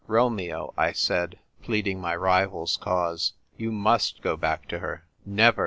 "Romeo," 0.07 0.73
I 0.79 0.93
said, 0.93 1.37
pleading 1.61 2.01
my 2.01 2.15
rival's 2.15 2.75
cause, 2.75 3.33
"you 3.55 3.71
must 3.71 4.23
go 4.23 4.35
back 4.35 4.67
to 4.69 4.79
her."" 4.79 5.05
Never 5.27 5.59